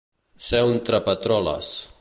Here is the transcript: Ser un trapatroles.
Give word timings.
Ser 0.45 0.63
un 0.69 0.73
trapatroles. 0.89 1.75